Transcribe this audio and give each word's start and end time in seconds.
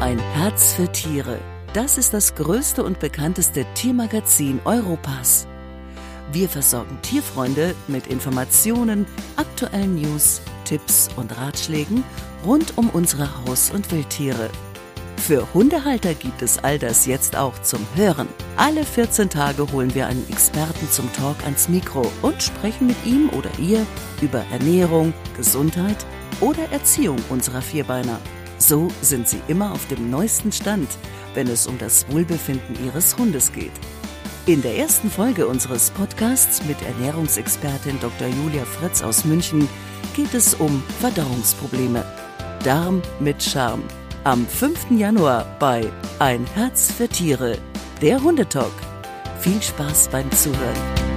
Ein 0.00 0.20
Herz 0.20 0.74
für 0.74 0.92
Tiere. 0.92 1.40
Das 1.72 1.98
ist 1.98 2.14
das 2.14 2.36
größte 2.36 2.84
und 2.84 3.00
bekannteste 3.00 3.66
Tiermagazin 3.74 4.60
Europas. 4.64 5.48
Wir 6.30 6.48
versorgen 6.48 7.02
Tierfreunde 7.02 7.74
mit 7.88 8.06
Informationen, 8.06 9.06
aktuellen 9.34 9.96
News, 9.96 10.40
Tipps 10.64 11.08
und 11.16 11.36
Ratschlägen 11.36 12.04
rund 12.46 12.78
um 12.78 12.90
unsere 12.90 13.28
Haus- 13.44 13.72
und 13.72 13.90
Wildtiere. 13.90 14.50
Für 15.16 15.52
Hundehalter 15.52 16.14
gibt 16.14 16.42
es 16.42 16.62
all 16.62 16.78
das 16.78 17.06
jetzt 17.06 17.34
auch 17.34 17.60
zum 17.62 17.84
Hören. 17.96 18.28
Alle 18.56 18.84
14 18.84 19.28
Tage 19.28 19.72
holen 19.72 19.96
wir 19.96 20.06
einen 20.06 20.28
Experten 20.28 20.88
zum 20.92 21.12
Talk 21.12 21.42
ans 21.42 21.68
Mikro 21.68 22.08
und 22.22 22.40
sprechen 22.40 22.86
mit 22.86 23.04
ihm 23.04 23.30
oder 23.30 23.50
ihr 23.58 23.84
über 24.22 24.44
Ernährung, 24.52 25.12
Gesundheit 25.36 26.06
oder 26.40 26.70
Erziehung 26.70 27.18
unserer 27.30 27.62
Vierbeiner. 27.62 28.20
So 28.58 28.88
sind 29.02 29.28
Sie 29.28 29.40
immer 29.48 29.72
auf 29.72 29.86
dem 29.86 30.10
neuesten 30.10 30.52
Stand, 30.52 30.88
wenn 31.34 31.46
es 31.46 31.66
um 31.66 31.78
das 31.78 32.10
Wohlbefinden 32.10 32.76
Ihres 32.84 33.16
Hundes 33.16 33.52
geht. 33.52 33.72
In 34.46 34.62
der 34.62 34.78
ersten 34.78 35.10
Folge 35.10 35.46
unseres 35.46 35.90
Podcasts 35.90 36.64
mit 36.64 36.80
Ernährungsexpertin 36.82 38.00
Dr. 38.00 38.28
Julia 38.28 38.64
Fritz 38.64 39.02
aus 39.02 39.24
München 39.24 39.68
geht 40.16 40.34
es 40.34 40.54
um 40.54 40.82
Verdauungsprobleme. 41.00 42.04
Darm 42.64 43.02
mit 43.20 43.42
Charme. 43.42 43.84
Am 44.24 44.46
5. 44.46 44.90
Januar 44.98 45.46
bei 45.58 45.84
Ein 46.18 46.44
Herz 46.54 46.90
für 46.90 47.08
Tiere, 47.08 47.58
der 48.02 48.22
Hundetalk. 48.22 48.72
Viel 49.40 49.62
Spaß 49.62 50.08
beim 50.08 50.30
Zuhören. 50.32 51.07